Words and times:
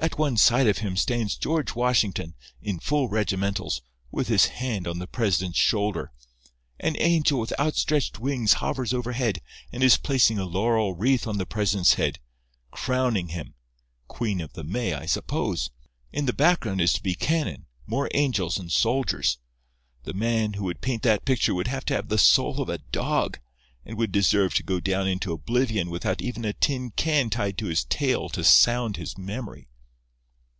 At 0.00 0.16
one 0.16 0.36
side 0.36 0.68
of 0.68 0.78
him 0.78 0.96
stands 0.96 1.36
George 1.36 1.74
Washington, 1.74 2.34
in 2.62 2.78
full 2.78 3.08
regimentals, 3.08 3.82
with 4.12 4.28
his 4.28 4.46
hand 4.46 4.86
on 4.86 5.00
the 5.00 5.08
president's 5.08 5.58
shoulder. 5.58 6.12
An 6.78 6.94
angel 7.00 7.40
with 7.40 7.52
outstretched 7.58 8.20
wings 8.20 8.54
hovers 8.54 8.94
overhead, 8.94 9.42
and 9.72 9.82
is 9.82 9.96
placing 9.96 10.38
a 10.38 10.44
laurel 10.44 10.94
wreath 10.94 11.26
on 11.26 11.38
the 11.38 11.44
president's 11.44 11.94
head, 11.94 12.20
crowning 12.70 13.30
him—Queen 13.30 14.40
of 14.40 14.52
the 14.52 14.62
May, 14.62 14.94
I 14.94 15.04
suppose. 15.04 15.72
In 16.12 16.26
the 16.26 16.32
background 16.32 16.80
is 16.80 16.92
to 16.92 17.02
be 17.02 17.16
cannon, 17.16 17.66
more 17.84 18.08
angels 18.14 18.56
and 18.56 18.70
soldiers. 18.70 19.38
The 20.04 20.14
man 20.14 20.52
who 20.54 20.64
would 20.64 20.80
paint 20.80 21.02
that 21.02 21.24
picture 21.24 21.54
would 21.56 21.68
have 21.68 21.84
to 21.86 21.94
have 21.94 22.08
the 22.08 22.18
soul 22.18 22.60
of 22.60 22.68
a 22.68 22.78
dog, 22.78 23.40
and 23.84 23.98
would 23.98 24.12
deserve 24.12 24.54
to 24.54 24.62
go 24.62 24.78
down 24.78 25.08
into 25.08 25.32
oblivion 25.32 25.90
without 25.90 26.22
even 26.22 26.44
a 26.44 26.52
tin 26.52 26.92
can 26.92 27.30
tied 27.30 27.58
to 27.58 27.66
his 27.66 27.84
tail 27.84 28.28
to 28.30 28.44
sound 28.44 28.96
his 28.96 29.18
memory." 29.18 29.66